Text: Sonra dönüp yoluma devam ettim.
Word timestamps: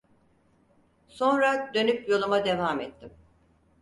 Sonra 1.07 1.71
dönüp 1.73 2.09
yoluma 2.09 2.45
devam 2.45 2.79
ettim. 2.79 3.11